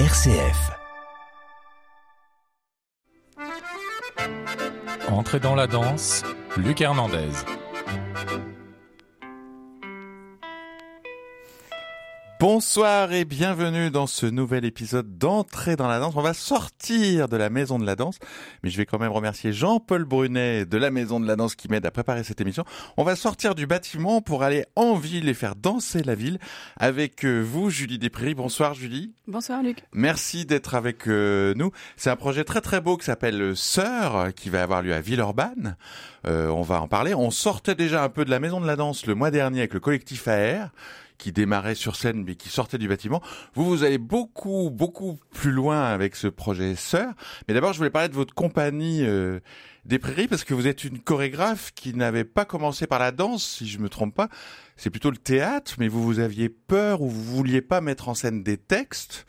[0.00, 0.72] RCF.
[5.08, 6.24] Entrez dans la danse,
[6.56, 7.53] Luc Hernandez.
[12.46, 16.12] Bonsoir et bienvenue dans ce nouvel épisode d'Entrée dans la danse.
[16.14, 18.18] On va sortir de la maison de la danse,
[18.62, 21.68] mais je vais quand même remercier Jean-Paul Brunet de la maison de la danse qui
[21.70, 22.64] m'aide à préparer cette émission.
[22.98, 26.38] On va sortir du bâtiment pour aller en ville et faire danser la ville
[26.76, 28.34] avec euh, vous, Julie Despris.
[28.34, 29.14] Bonsoir Julie.
[29.26, 29.78] Bonsoir Luc.
[29.94, 31.70] Merci d'être avec euh, nous.
[31.96, 35.78] C'est un projet très très beau qui s'appelle Sœur, qui va avoir lieu à Villeurbanne.
[36.26, 37.14] Euh, on va en parler.
[37.14, 39.72] On sortait déjà un peu de la maison de la danse le mois dernier avec
[39.72, 40.68] le collectif AR
[41.18, 43.22] qui démarrait sur scène mais qui sortait du bâtiment.
[43.54, 47.12] Vous, vous allez beaucoup, beaucoup plus loin avec ce projet Sœur.
[47.46, 49.40] Mais d'abord, je voulais parler de votre compagnie euh,
[49.84, 53.44] des Prairies parce que vous êtes une chorégraphe qui n'avait pas commencé par la danse,
[53.58, 54.28] si je me trompe pas.
[54.76, 58.14] C'est plutôt le théâtre, mais vous, vous aviez peur ou vous vouliez pas mettre en
[58.14, 59.26] scène des textes.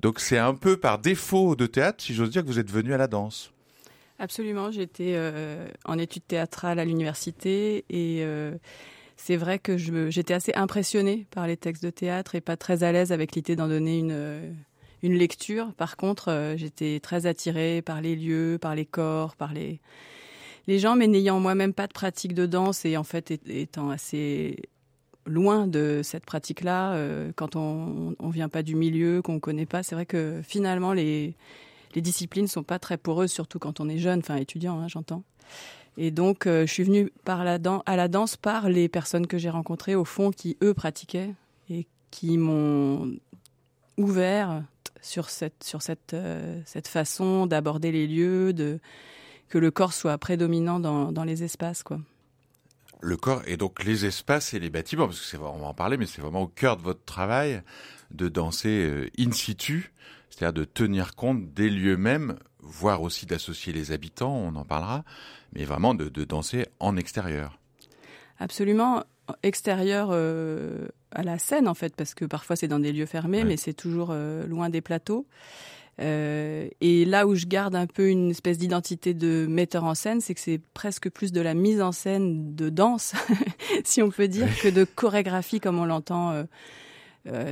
[0.00, 2.92] Donc c'est un peu par défaut de théâtre, si j'ose dire, que vous êtes venu
[2.92, 3.52] à la danse.
[4.18, 8.52] Absolument, j'étais euh, en études théâtrales à l'université et euh,
[9.16, 12.92] c'est vrai que j'étais assez impressionnée par les textes de théâtre et pas très à
[12.92, 14.50] l'aise avec l'idée d'en donner une, euh,
[15.02, 15.72] une lecture.
[15.74, 19.80] Par contre, euh, j'étais très attirée par les lieux, par les corps, par les,
[20.66, 24.56] les gens, mais n'ayant moi-même pas de pratique de danse et en fait étant assez
[25.26, 29.66] loin de cette pratique-là, euh, quand on ne vient pas du milieu, qu'on ne connaît
[29.66, 31.34] pas, c'est vrai que finalement les,
[31.94, 35.22] les disciplines sont pas très poreuses, surtout quand on est jeune, enfin étudiant, hein, j'entends.
[35.96, 39.94] Et donc, euh, je suis venue à la danse par les personnes que j'ai rencontrées,
[39.94, 41.34] au fond, qui, eux, pratiquaient
[41.70, 43.12] et qui m'ont
[43.96, 44.64] ouvert
[45.00, 48.80] sur cette, sur cette, euh, cette façon d'aborder les lieux, de,
[49.48, 51.82] que le corps soit prédominant dans, dans les espaces.
[51.82, 52.00] quoi.
[53.00, 55.74] Le corps et donc les espaces et les bâtiments, parce que c'est on va en
[55.74, 57.62] parler, mais c'est vraiment au cœur de votre travail
[58.10, 59.92] de danser euh, in situ,
[60.30, 65.04] c'est-à-dire de tenir compte des lieux mêmes, voire aussi d'associer les habitants, on en parlera,
[65.52, 67.58] mais vraiment de, de danser en extérieur.
[68.38, 69.04] Absolument,
[69.42, 73.38] extérieur euh, à la scène en fait, parce que parfois c'est dans des lieux fermés,
[73.38, 73.44] Ouais.
[73.44, 75.26] mais c'est toujours euh, loin des plateaux.
[76.00, 80.20] Euh, et là où je garde un peu une espèce d'identité de metteur en scène,
[80.20, 83.14] c'est que c'est presque plus de la mise en scène de danse,
[83.84, 86.34] si on peut dire, que de chorégraphie comme on l'entend,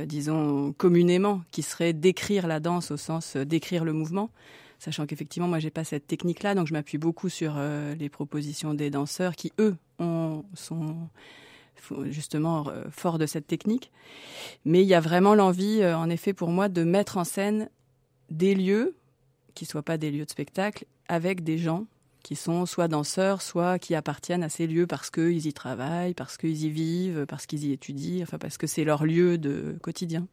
[0.05, 4.29] disons, communément, qui serait d'écrire la danse au sens d'écrire le mouvement.
[4.83, 8.73] Sachant qu'effectivement, moi, j'ai pas cette technique-là, donc je m'appuie beaucoup sur euh, les propositions
[8.73, 11.07] des danseurs qui, eux, ont, sont
[12.07, 13.93] justement euh, forts de cette technique.
[14.65, 17.69] Mais il y a vraiment l'envie, euh, en effet, pour moi, de mettre en scène
[18.29, 18.93] des lieux
[19.53, 21.85] qui soient pas des lieux de spectacle avec des gens
[22.23, 26.37] qui sont soit danseurs, soit qui appartiennent à ces lieux parce qu'ils y travaillent, parce
[26.37, 30.25] qu'ils y vivent, parce qu'ils y étudient, enfin parce que c'est leur lieu de quotidien.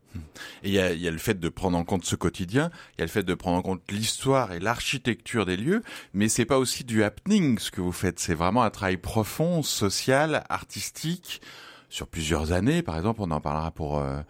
[0.63, 3.07] Et il y a, le fait de prendre en compte ce quotidien, il y a
[3.07, 5.83] le fait de prendre en compte l'histoire et l'architecture des lieux,
[6.15, 9.63] mais c'est pas aussi du happening ce que vous faites, c'est vraiment un travail profond,
[9.63, 11.41] social, artistique,
[11.89, 14.21] sur plusieurs années, par exemple, on en parlera pour euh,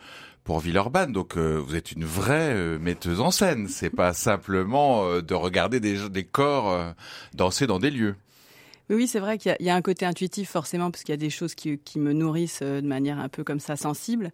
[0.45, 1.13] pour Villeurbanne.
[1.13, 5.35] Donc euh, vous êtes une vraie euh, metteuse en scène, c'est pas simplement euh, de
[5.35, 6.95] regarder des des corps
[7.35, 8.17] danser dans des lieux.
[8.89, 11.05] Oui, oui, c'est vrai qu'il y a- il y, a un côté intuitif forcément, parce
[11.05, 13.77] qu'il y a des choses qui, qui me nourrissent de manière un peu comme ça
[13.77, 14.33] sensible.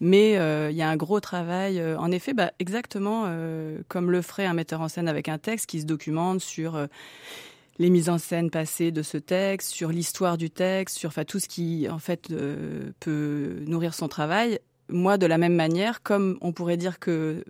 [0.00, 4.10] Mais euh, il y a un gros travail, euh, en effet, bah, exactement euh, comme
[4.10, 6.84] le ferait un metteur en scène avec un texte qui se documente sur
[7.78, 11.38] les mises en scène passées de ce texte, sur l'histoire du texte, sur enfin, tout
[11.38, 12.26] ce qui en fait
[12.98, 14.58] peut nourrir son travail.
[14.92, 17.44] Moi, de la même manière, comme on pourrait dire que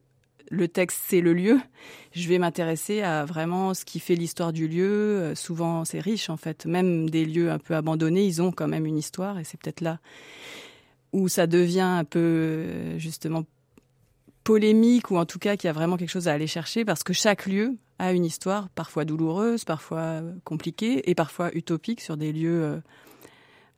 [0.53, 1.58] le texte c'est le lieu,
[2.12, 4.84] je vais m'intéresser à vraiment ce qui fait l'histoire du lieu.
[4.84, 6.66] Euh, souvent, c'est riche en fait.
[6.66, 9.81] Même des lieux un peu abandonnés, ils ont quand même une histoire, et c'est peut-être
[9.81, 9.98] là
[11.12, 13.44] où ça devient un peu euh, justement
[14.44, 17.02] polémique, ou en tout cas qu'il y a vraiment quelque chose à aller chercher, parce
[17.02, 22.16] que chaque lieu a une histoire, parfois douloureuse, parfois euh, compliquée, et parfois utopique sur
[22.16, 22.82] des lieux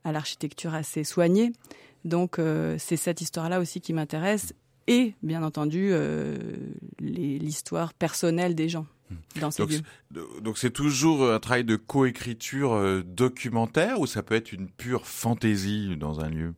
[0.05, 1.53] à l'architecture assez soignée.
[2.05, 4.55] Donc euh, c'est cette histoire-là aussi qui m'intéresse,
[4.87, 6.37] et bien entendu euh,
[7.01, 8.87] l'histoire personnelle des gens
[9.41, 9.81] dans ces lieux.
[10.43, 15.07] Donc c'est toujours un travail de coécriture euh, documentaire ou ça peut être une pure
[15.07, 16.55] fantaisie dans un lieu?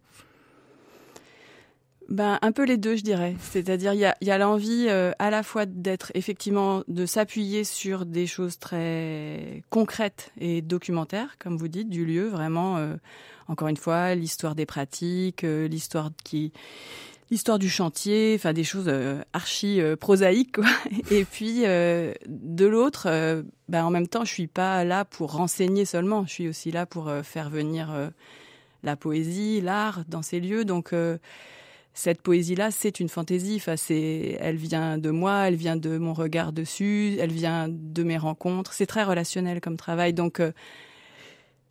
[2.08, 3.34] Ben, un peu les deux, je dirais.
[3.40, 8.06] C'est-à-dire, il y a, y l'envie euh, à la fois d'être effectivement, de s'appuyer sur
[8.06, 12.94] des choses très concrètes et documentaires, comme vous dites, du lieu, vraiment, euh,
[13.48, 16.52] encore une fois, l'histoire des pratiques, euh, l'histoire qui,
[17.30, 20.56] l'histoire du chantier, enfin des choses euh, archi euh, prosaïques.
[20.56, 20.66] Quoi.
[21.10, 25.32] Et puis euh, de l'autre, euh, ben, en même temps, je suis pas là pour
[25.32, 26.24] renseigner seulement.
[26.26, 28.10] Je suis aussi là pour faire venir
[28.84, 30.64] la poésie, l'art dans ces lieux.
[30.64, 30.94] Donc
[31.96, 33.56] cette poésie-là, c'est une fantaisie.
[33.56, 38.02] Enfin, c'est, elle vient de moi, elle vient de mon regard dessus, elle vient de
[38.02, 38.74] mes rencontres.
[38.74, 40.12] C'est très relationnel comme travail.
[40.12, 40.52] Donc, euh,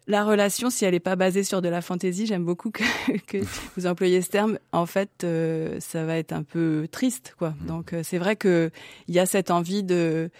[0.07, 2.83] la relation, si elle n'est pas basée sur de la fantaisie, j'aime beaucoup que,
[3.27, 3.37] que,
[3.77, 4.57] vous employiez ce terme.
[4.71, 7.51] En fait, euh, ça va être un peu triste, quoi.
[7.51, 7.65] Mmh.
[7.67, 8.71] Donc, euh, c'est vrai que
[9.07, 10.31] il y a cette envie de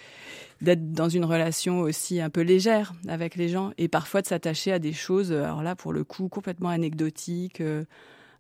[0.62, 4.72] d'être dans une relation aussi un peu légère avec les gens et parfois de s'attacher
[4.72, 5.32] à des choses.
[5.32, 7.62] Alors là, pour le coup, complètement anecdotiques.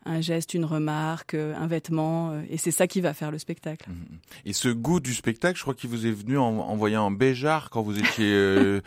[0.08, 3.40] Un geste, une remarque, euh, un vêtement, euh, et c'est ça qui va faire le
[3.40, 3.90] spectacle.
[3.90, 4.20] Mhm.
[4.46, 7.72] Et ce goût du spectacle, je crois qu'il vous est venu en, voyant un Béjar
[7.72, 8.82] quand vous étiez euh,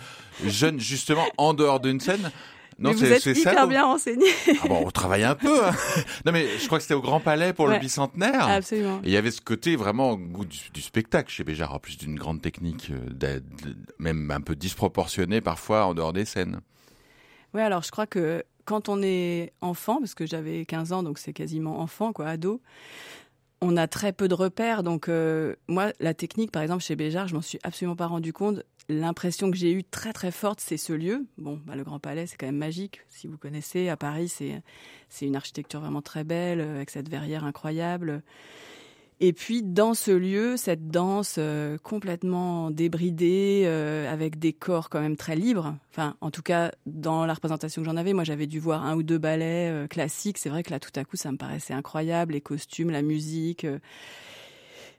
[0.47, 2.31] jeune, justement, en dehors d'une scène.
[2.79, 4.29] Non, c'est vous êtes hyper ça, bien renseigné.
[4.63, 5.67] Ah bon, on travaille un peu.
[5.67, 5.73] Hein.
[6.25, 8.47] Non, mais je crois que c'était au Grand Palais pour le bicentenaire.
[8.47, 9.01] Absolument.
[9.03, 12.15] Et il y avait ce côté vraiment goût du, spectacle chez Béjar, en plus d'une
[12.15, 12.93] grande technique,
[13.99, 16.61] même un peu disproportionnée parfois en dehors des scènes.
[17.55, 21.19] Oui, alors je crois que quand on est enfant, parce que j'avais 15 ans, donc
[21.19, 22.61] c'est quasiment enfant, quoi, ado,
[23.63, 24.83] on a très peu de repères.
[24.83, 28.35] Donc, euh, moi, la technique, par exemple, chez Béjar, je m'en suis absolument pas rendu
[28.35, 28.63] compte.
[28.91, 31.25] L'impression que j'ai eue très, très forte, c'est ce lieu.
[31.39, 33.01] Bon, bah, le Grand Palais, c'est quand même magique.
[33.09, 34.63] Si vous connaissez, à Paris, c'est,
[35.09, 38.23] c'est une architecture vraiment très belle, avec cette verrière incroyable.
[39.21, 45.01] Et puis dans ce lieu, cette danse euh, complètement débridée, euh, avec des corps quand
[45.01, 45.75] même très libres.
[45.91, 48.95] Enfin, en tout cas, dans la représentation que j'en avais, moi j'avais dû voir un
[48.95, 50.39] ou deux ballets euh, classiques.
[50.39, 53.67] C'est vrai que là, tout à coup, ça me paraissait incroyable, les costumes, la musique.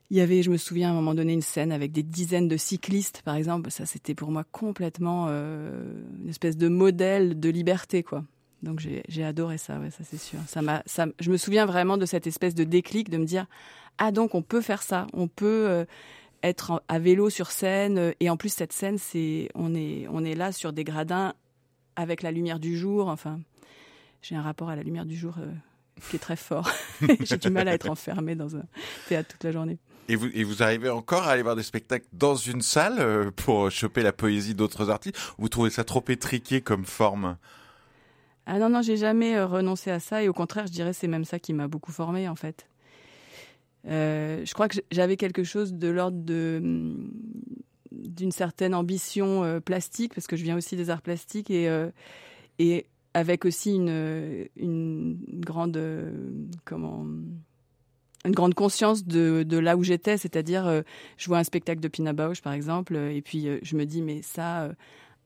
[0.09, 2.49] Il y avait, je me souviens à un moment donné, une scène avec des dizaines
[2.49, 3.71] de cyclistes, par exemple.
[3.71, 8.23] Ça, c'était pour moi complètement une espèce de modèle de liberté, quoi.
[8.61, 10.39] Donc j'ai adoré ça, ouais, ça c'est sûr.
[10.47, 13.45] Ça ça, je me souviens vraiment de cette espèce de déclic de me dire
[13.97, 15.85] ah donc on peut faire ça, on peut euh,
[16.43, 20.25] être à vélo sur scène euh, et en plus cette scène c'est on est on
[20.25, 21.33] est là sur des gradins
[21.95, 23.07] avec la lumière du jour.
[23.07, 23.39] Enfin,
[24.21, 25.51] j'ai un rapport à la lumière du jour euh,
[26.09, 26.69] qui est très fort.
[27.21, 28.63] j'ai du mal à être enfermé dans un
[29.07, 29.77] théâtre toute la journée.
[30.09, 33.69] Et vous, et vous arrivez encore à aller voir des spectacles dans une salle pour
[33.69, 35.17] choper la poésie d'autres artistes?
[35.37, 37.37] Vous trouvez ça trop étriqué comme forme?
[38.51, 41.07] Ah non, non, j'ai jamais euh, renoncé à ça et au contraire, je dirais c'est
[41.07, 42.67] même ça qui m'a beaucoup formé en fait.
[43.87, 47.11] Euh, je crois que j'avais quelque chose de l'ordre de mm,
[47.91, 51.69] d'une certaine ambition euh, plastique parce que je viens aussi des arts plastiques et
[52.57, 55.79] et avec aussi une une grande
[56.65, 57.05] comment
[58.25, 60.83] une grande conscience de, de là où j'étais, c'est-à-dire
[61.17, 64.23] je vois un spectacle de Pina Bausch par exemple et puis je me dis mais
[64.23, 64.71] ça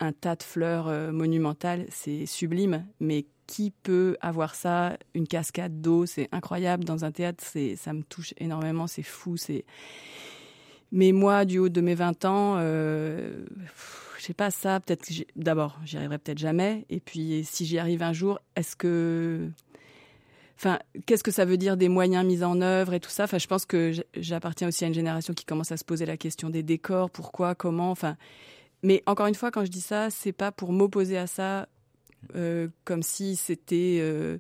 [0.03, 5.81] un tas de fleurs euh, monumentales, c'est sublime, mais qui peut avoir ça Une cascade
[5.81, 6.83] d'eau, c'est incroyable.
[6.83, 9.38] Dans un théâtre, c'est, ça me touche énormément, c'est fou.
[9.38, 9.65] C'est...
[10.91, 13.45] Mais moi, du haut de mes 20 ans, euh,
[14.17, 16.85] je sais pas ça, peut-être d'abord, j'y arriverai peut-être jamais.
[16.89, 19.49] Et puis, si j'y arrive un jour, est-ce que.
[20.56, 23.25] Enfin, qu'est-ce que ça veut dire des moyens mis en œuvre et tout ça?
[23.25, 26.15] Enfin, je pense que j'appartiens aussi à une génération qui commence à se poser la
[26.15, 27.91] question des décors, pourquoi, comment?
[27.91, 28.15] Enfin,
[28.83, 31.68] mais encore une fois, quand je dis ça, c'est pas pour m'opposer à ça
[32.35, 34.38] euh, comme si c'était euh,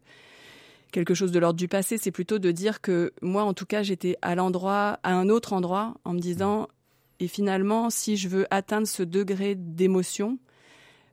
[0.91, 1.97] quelque chose de l'ordre du passé.
[1.97, 5.53] C'est plutôt de dire que moi, en tout cas, j'étais à l'endroit, à un autre
[5.53, 6.67] endroit, en me disant
[7.19, 10.39] et finalement, si je veux atteindre ce degré d'émotion,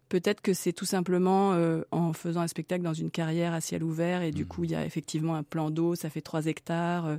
[0.09, 3.85] peut-être que c'est tout simplement euh, en faisant un spectacle dans une carrière à ciel
[3.85, 4.49] ouvert et du mmh.
[4.49, 7.19] coup, il y a effectivement un plan d'eau, ça fait trois hectares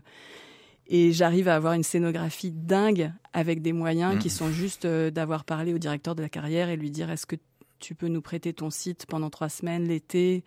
[0.94, 4.32] et j'arrive à avoir une scénographie dingue avec des moyens qui mmh.
[4.32, 7.38] sont juste euh, d'avoir parlé au directeur de la carrière et lui dire est-ce que
[7.80, 10.44] tu peux nous prêter ton site pendant trois semaines l'été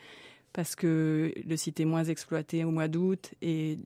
[0.52, 3.33] parce que le site est moins exploité au mois d'août?
[3.40, 3.78] Et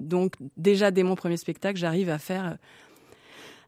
[0.00, 2.58] donc déjà dès mon premier spectacle, j'arrive à faire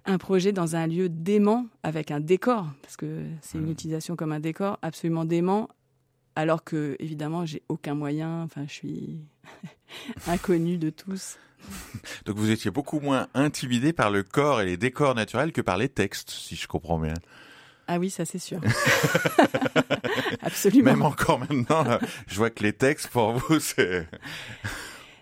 [0.04, 3.70] un projet dans un lieu dément avec un décor, parce que c'est une mmh.
[3.70, 5.68] utilisation comme un décor absolument dément,
[6.36, 9.20] alors que évidemment j'ai aucun moyen, enfin je suis
[10.26, 11.38] inconnu de tous.
[12.26, 15.76] Donc vous étiez beaucoup moins intimidé par le corps et les décors naturels que par
[15.76, 17.14] les textes, si je comprends bien.
[17.88, 18.60] Ah oui, ça c'est sûr.
[20.42, 20.90] Absolument.
[20.90, 21.84] Même encore maintenant,
[22.26, 24.08] je vois que les textes pour vous, c'est...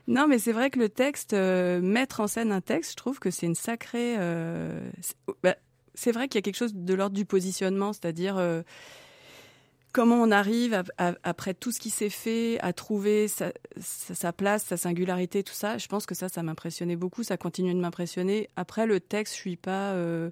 [0.07, 3.19] Non, mais c'est vrai que le texte, euh, mettre en scène un texte, je trouve
[3.19, 4.17] que c'est une sacrée...
[4.19, 4.81] Euh,
[5.43, 5.57] bah,
[5.95, 8.37] c'est vrai qu'il y a quelque chose de l'ordre du positionnement, c'est-à-dire...
[8.37, 8.63] Euh,
[9.93, 15.43] comment on arrive, après tout ce qui s'est fait, à trouver sa, place, sa singularité,
[15.43, 18.51] tout ça, je pense que ça, ça m'impressionnait beaucoup, ça continue de m'impressionner.
[18.57, 20.31] Après, le texte, je suis pas, euh,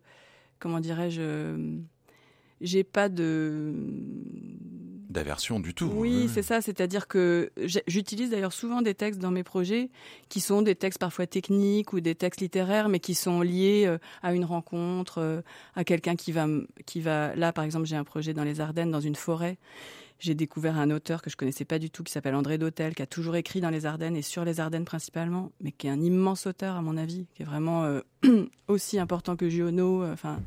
[0.58, 1.78] comment dirais-je,
[2.60, 3.74] j'ai pas de
[5.08, 5.90] d'aversion du tout.
[5.94, 6.60] Oui, c'est ça.
[6.60, 7.50] C'est-à-dire que
[7.86, 9.90] j'utilise d'ailleurs souvent des textes dans mes projets
[10.28, 13.98] qui sont des textes parfois techniques ou des textes littéraires, mais qui sont liés euh,
[14.22, 15.40] à une rencontre, euh,
[15.76, 16.46] à quelqu'un qui va,
[16.86, 17.34] qui va.
[17.36, 19.56] Là, par exemple, j'ai un projet dans les Ardennes, dans une forêt.
[20.18, 23.02] j'ai découvert un auteur que je connaissais pas du tout qui s'appelle André Dautel, qui
[23.02, 26.02] a toujours écrit dans les Ardennes et sur les Ardennes principalement, mais qui est un
[26.02, 28.00] immense auteur à mon avis, qui est vraiment euh,
[28.68, 30.04] aussi important que Giono.
[30.04, 30.40] Enfin,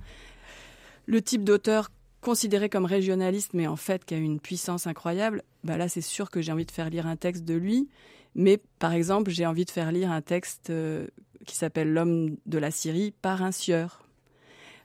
[1.08, 1.90] le type d'auteur
[2.22, 5.44] considéré comme régionaliste, mais en fait qui a une puissance incroyable.
[5.64, 7.90] Bah là, c'est sûr que j'ai envie de faire lire un texte de lui.
[8.36, 11.08] Mais par exemple, j'ai envie de faire lire un texte euh,
[11.46, 14.08] qui s'appelle L'homme de la Syrie par un sieur.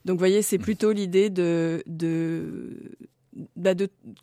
[0.05, 1.83] Donc, vous voyez, c'est plutôt l'idée de,
[3.57, 3.75] bah,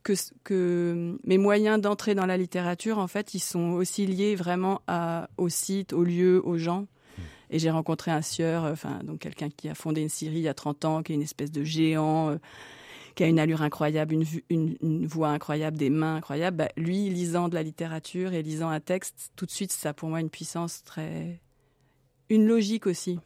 [0.03, 5.29] que, mes moyens d'entrer dans la littérature, en fait, ils sont aussi liés vraiment à,
[5.37, 6.87] au site, au lieu, aux gens.
[7.49, 10.47] Et j'ai rencontré un sieur, enfin, donc quelqu'un qui a fondé une Syrie il y
[10.47, 12.31] a 30 ans, qui est une espèce de géant.
[12.31, 12.37] Euh,
[13.15, 14.15] qui a une allure incroyable,
[14.49, 18.69] une, une, voix incroyable, des mains incroyables, bah, lui, lisant de la littérature et lisant
[18.69, 21.39] un texte, tout de suite, ça a pour moi une puissance très...
[22.29, 23.19] une logique aussi.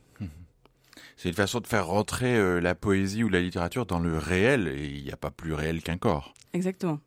[1.15, 4.67] C'est une façon de faire rentrer euh, la poésie ou la littérature dans le réel,
[4.67, 6.33] et il n'y a pas plus réel qu'un corps.
[6.53, 6.99] Exactement.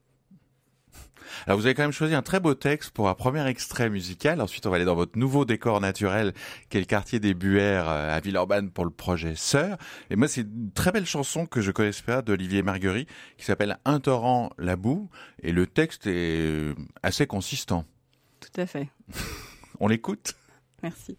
[1.47, 4.41] Alors vous avez quand même choisi un très beau texte pour un premier extrait musical.
[4.41, 6.33] Ensuite, on va aller dans votre nouveau décor naturel,
[6.69, 9.79] qui est le quartier des Buères euh, à Villeurbanne pour le projet Sœur.
[10.11, 13.79] Et moi, c'est une très belle chanson que je connaissais pas d'Olivier Marguerite, qui s'appelle
[13.85, 15.09] Un torrent la boue.
[15.43, 17.85] Et le texte est euh, assez consistant.
[18.41, 18.89] Tout à fait.
[19.81, 20.35] on l'écoute?
[20.83, 21.17] Merci.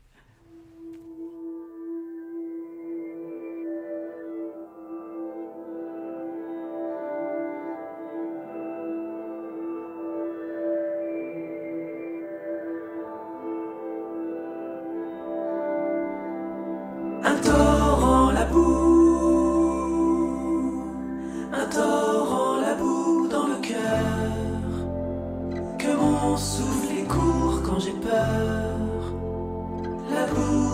[26.31, 28.77] mon souffle est court quand j'ai peur.
[30.09, 30.70] La boue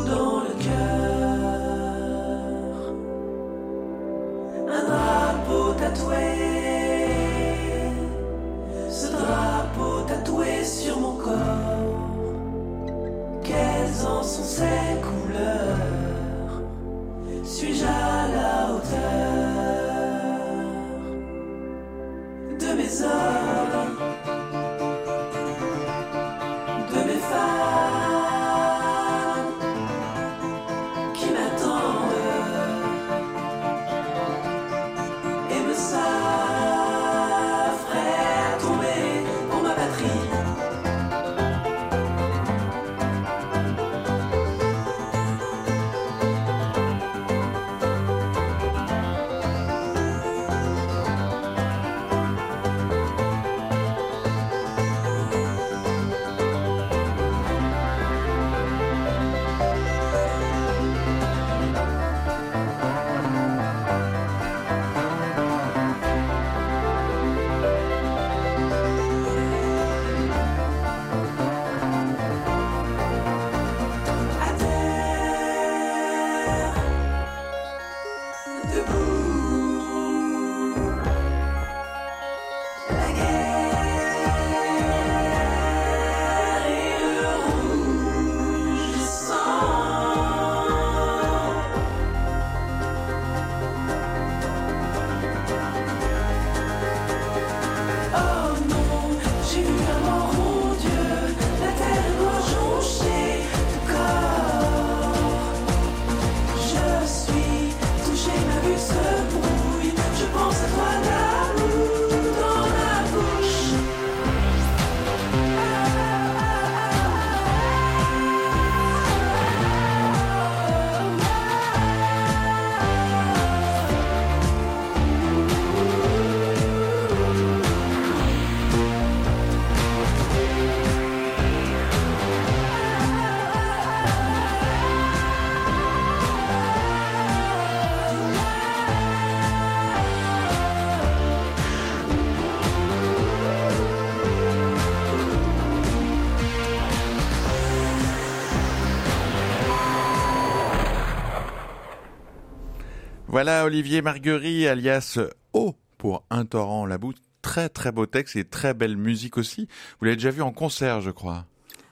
[153.38, 155.20] Voilà Olivier Marguerite, alias
[155.54, 157.14] O pour Un torrent la boue.
[157.44, 159.68] Très très beau texte et très belle musique aussi.
[160.00, 161.46] Vous l'avez déjà vu en concert, je crois.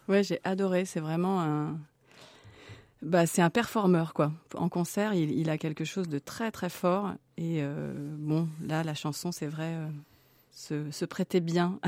[0.07, 0.85] Ouais, j'ai adoré.
[0.85, 1.77] C'est vraiment un.
[3.03, 4.31] Bah, c'est un performeur quoi.
[4.55, 7.13] En concert, il, a quelque chose de très très fort.
[7.37, 9.75] Et euh, bon, là, la chanson, c'est vrai.
[9.75, 9.87] Euh,
[10.55, 11.79] se, se, prêtait bien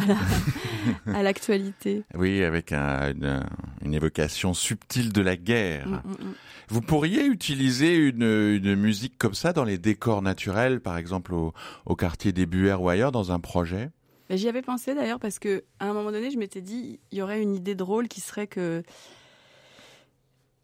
[1.05, 2.03] à l'actualité.
[2.13, 3.45] oui, avec une,
[3.81, 5.87] évocation subtile de la guerre.
[5.87, 6.33] Mm, mm, mm.
[6.67, 11.53] Vous pourriez utiliser une, une, musique comme ça dans les décors naturels, par exemple au,
[11.85, 13.89] au quartier des Buères ou ailleurs, dans un projet?
[14.29, 17.21] J'y avais pensé d'ailleurs parce que à un moment donné, je m'étais dit, il y
[17.21, 18.83] aurait une idée drôle qui serait que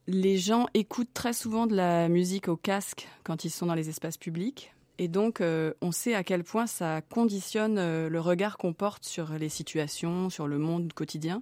[0.07, 3.87] les gens écoutent très souvent de la musique au casque quand ils sont dans les
[3.87, 4.73] espaces publics.
[4.99, 9.05] Et donc, euh, on sait à quel point ça conditionne euh, le regard qu'on porte
[9.05, 11.41] sur les situations, sur le monde quotidien.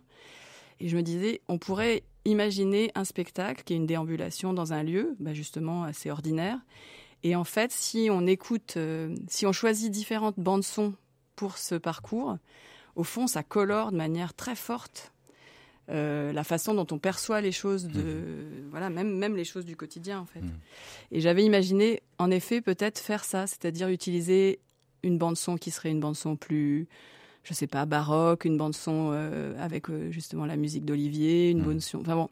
[0.80, 4.84] Et je me disais, on pourrait imaginer un spectacle qui est une déambulation dans un
[4.84, 6.60] lieu, bah, justement assez ordinaire.
[7.24, 10.94] Et en fait, si on écoute, euh, si on choisit différentes bandes son
[11.36, 12.38] pour ce parcours,
[12.96, 15.12] au fond, ça colore de manière très forte
[15.92, 18.70] euh, la façon dont on perçoit les choses de mmh.
[18.70, 20.40] voilà même même les choses du quotidien en fait.
[20.40, 20.52] Mmh.
[21.12, 24.60] Et j'avais imaginé en effet peut-être faire ça, c'est-à-dire utiliser
[25.04, 26.88] une bande son qui serait une bande son plus
[27.44, 31.60] je sais pas baroque, une bande son euh, avec euh, justement la musique d'Olivier, une
[31.60, 31.66] mmh.
[31.66, 32.30] bande son enfin bon.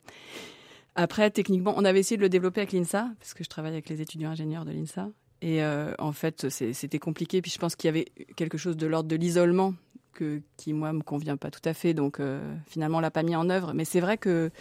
[0.95, 3.89] Après techniquement, on avait essayé de le développer avec l'INSA parce que je travaille avec
[3.89, 5.09] les étudiants ingénieurs de l'INSA
[5.41, 5.61] et
[5.99, 9.15] en fait c'était compliqué puis je pense qu'il y avait quelque chose de l'ordre de
[9.15, 9.73] l'isolement
[10.57, 11.93] qui moi me convient pas tout à fait.
[11.93, 13.73] Donc euh, finalement, on l'a pas mis en œuvre.
[13.73, 14.51] Mais c'est vrai que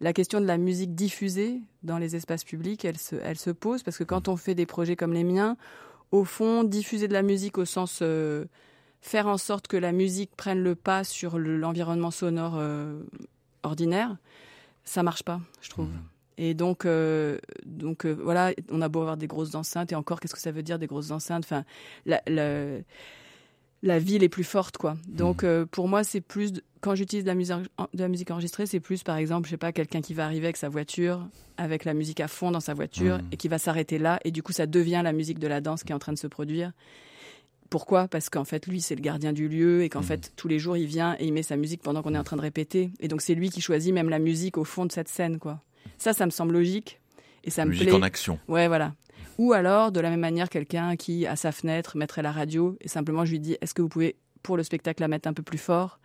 [0.00, 3.82] la question de la musique diffusée dans les espaces publics, elle se, elle se pose
[3.82, 5.56] parce que quand on fait des projets comme les miens,
[6.10, 8.46] au fond, diffuser de la musique au sens euh,
[9.00, 13.02] faire en sorte que la musique prenne le pas sur l'environnement sonore euh,
[13.62, 14.16] ordinaire,
[14.84, 15.86] ça marche pas, je trouve.
[15.86, 16.02] Mmh.
[16.38, 16.86] Et donc,
[17.66, 20.62] donc voilà, on a beau avoir des grosses enceintes, et encore, qu'est-ce que ça veut
[20.62, 21.44] dire des grosses enceintes?
[21.44, 21.64] Enfin,
[22.06, 22.78] la, la,
[23.82, 24.96] la ville est plus forte quoi.
[25.08, 25.46] Donc mmh.
[25.46, 28.80] euh, pour moi c'est plus quand j'utilise de la musique de la musique enregistrée, c'est
[28.80, 31.92] plus par exemple, je sais pas, quelqu'un qui va arriver avec sa voiture avec la
[31.92, 33.28] musique à fond dans sa voiture mmh.
[33.32, 35.84] et qui va s'arrêter là et du coup ça devient la musique de la danse
[35.84, 36.72] qui est en train de se produire.
[37.68, 38.08] Pourquoi?
[38.08, 40.04] Parce qu'en fait lui c'est le gardien du lieu et qu'en mmh.
[40.04, 42.24] fait tous les jours il vient et il met sa musique pendant qu'on est en
[42.24, 44.92] train de répéter et donc c'est lui qui choisit même la musique au fond de
[44.92, 45.60] cette scène quoi.
[45.98, 46.98] Ça ça me semble logique
[47.44, 48.38] et ça me musique en action.
[48.48, 48.94] Ouais voilà.
[49.38, 52.88] Ou alors, de la même manière, quelqu'un qui, à sa fenêtre, mettrait la radio et
[52.88, 55.42] simplement je lui dis est-ce que vous pouvez, pour le spectacle, la mettre un peu
[55.42, 55.98] plus fort?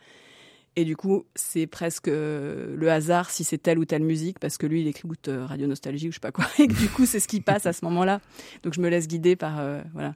[0.77, 4.57] Et du coup, c'est presque euh, le hasard si c'est telle ou telle musique, parce
[4.57, 6.45] que lui, il écoute euh, Radio Nostalgie ou je sais pas quoi.
[6.59, 8.19] Et du coup, c'est ce qui passe à ce moment-là.
[8.63, 9.59] Donc, je me laisse guider par.
[9.59, 10.15] Euh, voilà.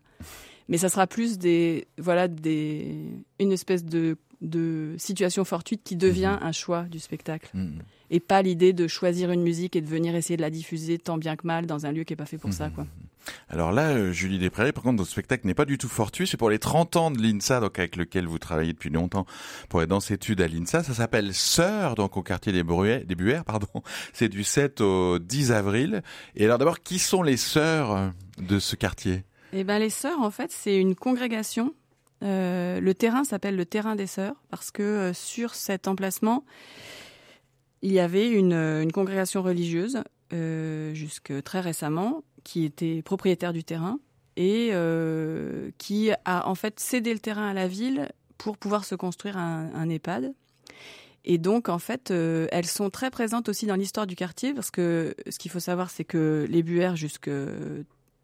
[0.67, 1.87] Mais ça sera plus des.
[1.97, 3.05] Voilà, des.
[3.39, 6.45] Une espèce de, de situation fortuite qui devient mmh.
[6.45, 7.49] un choix du spectacle.
[7.53, 10.97] Mmh et pas l'idée de choisir une musique et de venir essayer de la diffuser
[10.97, 12.85] tant bien que mal dans un lieu qui est pas fait pour ça, quoi.
[13.49, 16.25] Alors là, euh, Julie Desprairies, par contre, votre spectacle n'est pas du tout fortuit.
[16.25, 19.25] C'est pour les 30 ans de l'INSA, donc avec lequel vous travaillez depuis longtemps
[19.67, 20.83] pour être dans cette étude à l'INSA.
[20.83, 23.67] Ça s'appelle Sœur, donc au quartier des, Bruets, des Buères, pardon.
[24.13, 26.01] C'est du 7 au 10 avril.
[26.35, 29.25] Et alors d'abord, qui sont les sœurs de ce quartier?
[29.53, 31.73] Eh ben, les sœurs, en fait, c'est une congrégation.
[32.21, 36.43] Euh, le terrain s'appelle le terrain des sœurs parce que sur cet emplacement,
[37.81, 40.03] il y avait une, euh, congrégation religieuse,
[40.33, 43.99] euh, jusque très récemment, qui était propriétaire du terrain
[44.35, 48.95] et euh, qui a en fait cédé le terrain à la ville pour pouvoir se
[48.95, 50.33] construire un, EHPAD.
[51.25, 55.13] Et donc, en fait, elles sont très présentes aussi dans l'histoire du quartier parce que
[55.29, 57.29] ce qu'il faut savoir, c'est que les Buères, jusque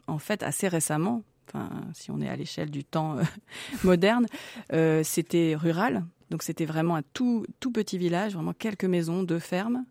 [0.07, 3.17] en fait assez récemment, enfin, si on est à l'échelle du temps
[3.83, 4.25] moderne,
[5.03, 6.05] c'était rural.
[6.31, 9.85] Donc c'était vraiment un tout, tout petit village, vraiment quelques maisons, deux fermes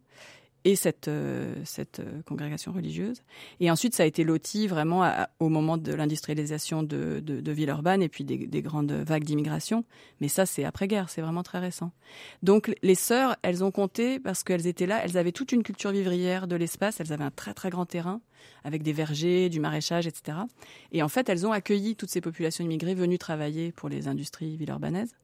[0.65, 3.23] et cette, euh, cette euh, congrégation religieuse.
[3.61, 5.05] Et ensuite, ça a été loti vraiment
[5.39, 9.85] au moment de l'industrialisation de, de, Villeurbanne et puis des, grandes vagues d'immigration.
[10.21, 11.93] Mais ça, c'est après-guerre, c'est vraiment très récent.
[12.43, 15.91] Donc les sœurs, elles ont compté parce qu'elles étaient là, elles avaient toute une culture
[15.91, 18.21] vivrière de l'espace, elles avaient un très très grand terrain
[18.65, 20.39] avec des vergers, du maraîchage, etc.
[20.93, 24.57] Et en fait, elles ont accueilli toutes ces populations immigrées venues travailler pour les industries
[24.57, 25.15] villeurbanaises.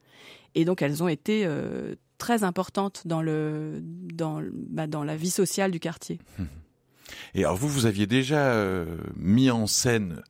[0.55, 5.31] Et donc elles ont été euh, très importantes dans, le, dans, bah, dans la vie
[5.31, 6.21] sociale du quartier.
[7.35, 10.23] Et alors vous, vous aviez déjà euh, mis en scène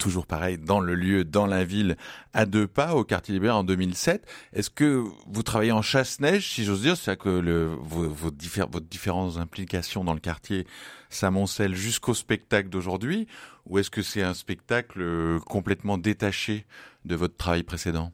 [0.00, 1.96] toujours pareil, dans le lieu, dans la ville,
[2.32, 4.26] à deux pas, au quartier libéral en 2007.
[4.54, 8.30] Est-ce que vous travaillez en chasse-neige, si j'ose dire, c'est-à-dire que vos, vos,
[8.70, 10.66] vos, différentes implications dans le quartier
[11.10, 13.28] s'amoncellent jusqu'au spectacle d'aujourd'hui,
[13.66, 16.64] ou est-ce que c'est un spectacle euh, complètement détaché
[17.04, 18.10] de votre travail précédent?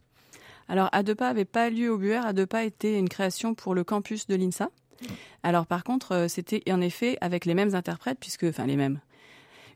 [0.68, 2.20] Alors, pas n'avait pas lieu au Buer.
[2.48, 4.70] Pas était une création pour le campus de l'INSA.
[5.42, 9.00] Alors, par contre, euh, c'était en effet avec les mêmes interprètes, puisque, enfin, les mêmes.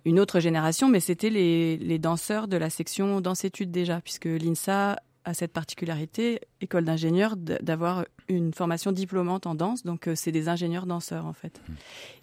[0.05, 5.35] Une autre génération, mais c'était les, danseurs de la section danse-études déjà, puisque l'INSA a
[5.35, 9.85] cette particularité, école d'ingénieurs, d'avoir une formation diplômante en danse.
[9.85, 11.61] Donc, euh, c'est des ingénieurs danseurs, en fait.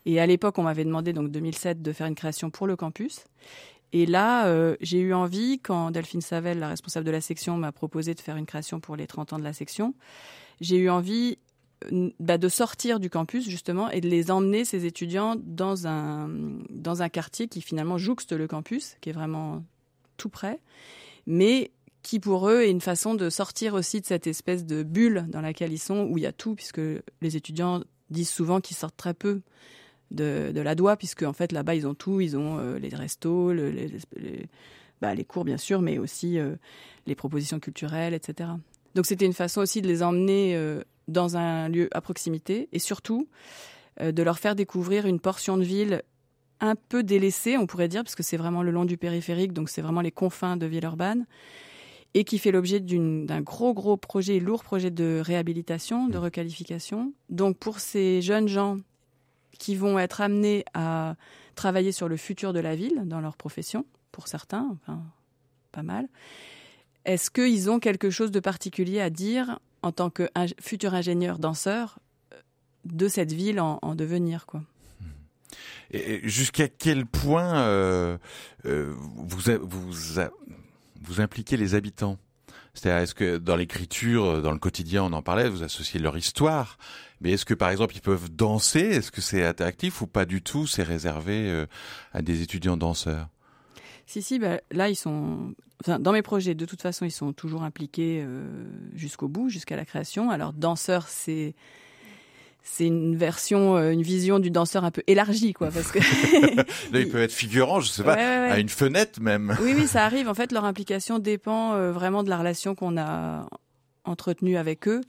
[0.06, 3.26] Et à l'époque, on m'avait demandé, donc 2007, de faire une création pour le campus.
[3.98, 7.72] Et là, euh, j'ai eu envie, quand Delphine Savel, la responsable de la section, m'a
[7.72, 9.96] proposé de faire une création pour les 30 ans de la section,
[10.62, 11.40] j'ai eu envie
[12.20, 16.30] bah, de sortir du campus, justement, et de les emmener, ces étudiants, dans un,
[16.70, 19.64] dans un quartier qui finalement jouxte le campus, qui est vraiment
[20.18, 20.60] tout près,
[21.26, 21.72] mais
[22.04, 25.42] qui pour eux est une façon de sortir aussi de cette espèce de bulle dans
[25.42, 26.82] laquelle ils sont, où il y a tout, puisque
[27.22, 27.82] les étudiants
[28.12, 29.42] disent souvent qu'ils sortent très peu
[30.12, 32.90] de, de la doigt, puisque en fait là-bas ils ont tout, ils ont euh, les
[32.90, 34.46] restos, le, les, les,
[35.02, 36.56] bah, les, cours bien sûr, mais aussi euh,
[37.06, 38.50] les propositions culturelles, etc.
[38.96, 42.80] Donc c'était une façon aussi de les emmener euh, dans un lieu à proximité et
[42.80, 43.28] surtout
[44.00, 46.04] de leur faire découvrir une portion de ville
[46.60, 49.70] un peu délaissée, on pourrait dire, parce que c'est vraiment le long du périphérique, donc
[49.70, 51.26] c'est vraiment les confins de Villeurbanne
[52.14, 57.14] et qui fait l'objet d'un gros, gros projet, lourd projet de réhabilitation, de requalification.
[57.30, 58.78] Donc pour ces jeunes gens
[59.58, 61.16] qui vont être amenés à
[61.56, 64.78] travailler sur le futur de la ville dans leur profession, pour certains,
[65.72, 66.08] pas mal,
[67.06, 72.00] est-ce qu'ils ont quelque chose de particulier à dire en tant que futur ingénieur danseur
[72.86, 74.62] de cette ville en, en devenir, quoi?
[75.92, 78.18] Et jusqu'à quel point euh,
[78.66, 78.94] euh,
[81.02, 82.18] vous impliquez les habitants?
[82.78, 86.78] C'est-à-dire, est-ce que dans l'écriture, dans le quotidien, on en parlait, vous associez leur histoire,
[87.22, 88.82] mais est-ce que par exemple ils peuvent danser?
[88.82, 90.68] Est-ce que c'est interactif ou pas du tout?
[90.68, 91.66] C'est réservé euh,
[92.14, 93.30] à des étudiants danseurs?
[94.06, 95.56] Si, si, bah, là ils sont.
[95.86, 98.48] Dans mes projets, de toute façon, ils sont toujours impliqués euh,
[98.96, 100.32] jusqu'au bout, jusqu'à la création.
[100.32, 101.54] Alors, danseur, c'est
[102.70, 106.00] c'est une version, euh, une vision du danseur un peu élargie, quoi, parce que
[106.92, 109.58] là, il peut être figurant, je sais pas, ouais, ouais, à une fenêtre même.
[109.62, 110.28] oui, oui, ça arrive.
[110.28, 113.48] En fait, leur implication dépend euh, vraiment de la relation qu'on a
[114.04, 115.02] entretenue avec eux.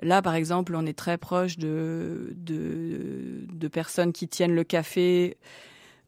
[0.00, 5.36] Là, par exemple, on est très proche de, de, de personnes qui tiennent le café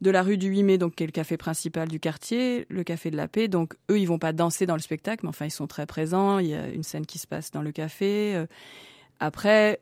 [0.01, 2.83] de la rue du 8 mai, donc qui est le café principal du quartier, le
[2.83, 3.47] café de la paix.
[3.47, 6.39] Donc eux, ils vont pas danser dans le spectacle, mais enfin, ils sont très présents.
[6.39, 8.35] Il y a une scène qui se passe dans le café.
[8.35, 8.45] Euh,
[9.19, 9.79] après,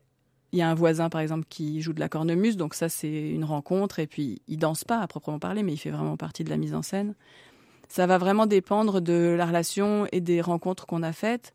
[0.53, 3.29] il y a un voisin, par exemple, qui joue de la cornemuse, donc ça, c'est
[3.29, 6.43] une rencontre, et puis il danse pas à proprement parler, mais il fait vraiment partie
[6.43, 7.15] de la mise en scène.
[7.89, 11.53] Ça va vraiment dépendre de la relation et des rencontres qu'on a faites.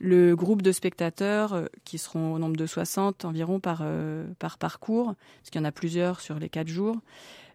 [0.00, 4.58] Le groupe de spectateurs, euh, qui seront au nombre de 60 environ par, euh, par
[4.58, 6.96] parcours, parce qu'il y en a plusieurs sur les quatre jours,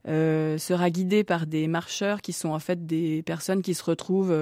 [0.07, 4.33] euh, sera guidé par des marcheurs qui sont en fait des personnes qui se retrouvent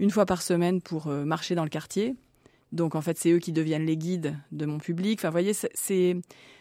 [0.00, 2.16] une fois par semaine pour marcher dans le quartier.
[2.72, 5.18] Donc en fait, c'est eux qui deviennent les guides de mon public.
[5.18, 6.16] Enfin, vous voyez, c'est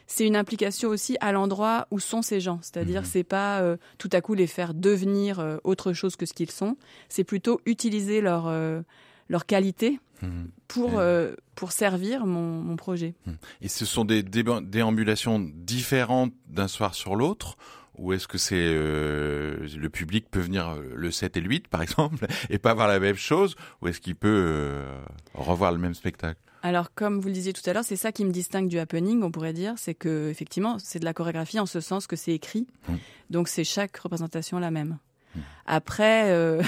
[0.08, 2.60] c'est une implication aussi à l'endroit où sont ces gens.
[2.64, 3.06] C'est-à-dire, mmh.
[3.06, 6.50] c'est pas euh, tout à coup les faire devenir euh, autre chose que ce qu'ils
[6.50, 6.78] sont.
[7.10, 8.82] C'est plutôt utiliser leur euh,
[9.30, 10.46] leur qualité mmh.
[10.68, 11.36] pour mmh.
[11.54, 13.14] pour servir mon, mon projet.
[13.62, 17.56] Et ce sont des déambulations différentes d'un soir sur l'autre
[18.00, 21.68] ou est-ce que c'est euh, le public peut venir euh, le 7 et le 8
[21.68, 25.00] par exemple et pas voir la même chose ou est-ce qu'il peut euh,
[25.34, 26.40] revoir le même spectacle?
[26.62, 29.24] Alors, comme vous le disiez tout à l'heure, c'est ça qui me distingue du happening,
[29.24, 32.34] on pourrait dire, c'est que effectivement, c'est de la chorégraphie en ce sens que c'est
[32.34, 32.96] écrit, mmh.
[33.30, 34.98] donc c'est chaque représentation la même.
[35.36, 35.40] Mmh.
[35.68, 36.62] Après, euh,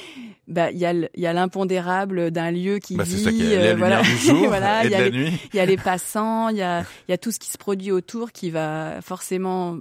[0.48, 4.02] bah il y a l'impondérable d'un lieu qui bah, vit, ça qui euh, voilà,
[4.84, 7.18] il y a les, il y a les passants, il y a il y a
[7.18, 9.78] tout ce qui se produit autour qui va forcément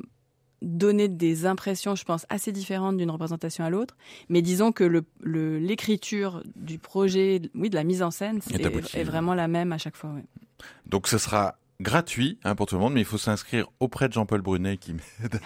[0.62, 3.96] donner des impressions, je pense, assez différentes d'une représentation à l'autre.
[4.30, 4.84] Mais disons que
[5.22, 9.72] l'écriture le, du projet, oui, de la mise en scène, est, est, vraiment la même
[9.72, 10.12] à chaque fois.
[10.12, 10.24] Ouais.
[10.86, 14.14] Donc ce sera gratuit hein, pour tout le monde, mais il faut s'inscrire auprès de
[14.14, 15.40] Jean-Paul Brunet qui m'aide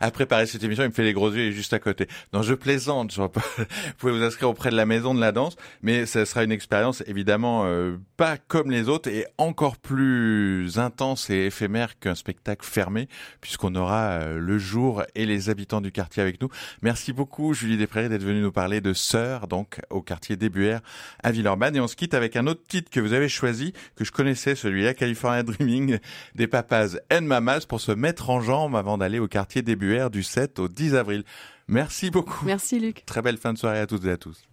[0.00, 0.84] à préparer cette émission.
[0.84, 2.08] Il me fait les gros yeux, il juste à côté.
[2.32, 3.42] Non, je plaisante, Jean-Paul.
[3.58, 3.64] Vous
[3.98, 7.02] pouvez vous inscrire auprès de la Maison de la Danse, mais ça sera une expérience
[7.06, 13.08] évidemment euh, pas comme les autres et encore plus intense et éphémère qu'un spectacle fermé,
[13.42, 16.48] puisqu'on aura euh, le jour et les habitants du quartier avec nous.
[16.80, 20.80] Merci beaucoup, Julie Desprairies, d'être venue nous parler de Sœur, donc au quartier d'Ebuère
[21.22, 21.76] à Villeurbanne.
[21.76, 24.54] Et on se quitte avec un autre titre que vous avez choisi, que je connaissais,
[24.54, 25.98] celui-là, California Dreaming
[26.36, 30.10] des papas and mamas pour se mettre en jambe avant d'aller au quartier des Buères
[30.10, 31.24] du 7 au 10 avril.
[31.66, 32.46] Merci beaucoup.
[32.46, 33.04] Merci Luc.
[33.04, 34.44] Très belle fin de soirée à toutes et à tous.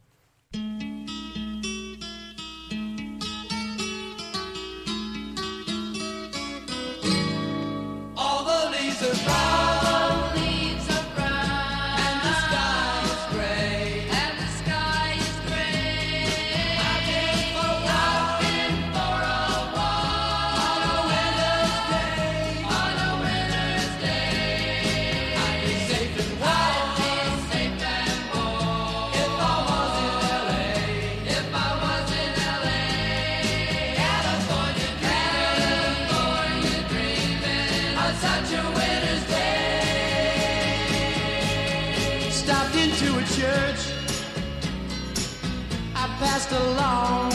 [46.52, 47.29] Along